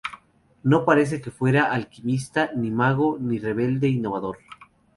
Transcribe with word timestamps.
No 0.63 0.83
parece 0.83 1.21
que 1.21 1.29
fuera 1.29 1.65
alquimista, 1.71 2.49
ni 2.55 2.71
mago, 2.71 3.19
ni 3.21 3.37
rebelde 3.37 3.87
innovador. 3.87 4.39